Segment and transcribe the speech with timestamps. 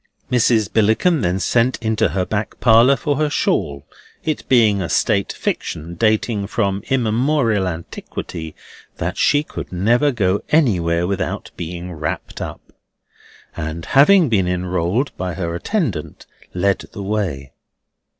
[0.31, 0.67] Mrs.
[0.73, 3.85] Billickin then sent into her back parlour for her shawl
[4.23, 8.55] (it being a state fiction, dating from immemorial antiquity,
[8.97, 12.73] that she could never go anywhere without being wrapped up),
[13.55, 16.25] and having been enrolled by her attendant,
[16.55, 17.51] led the way.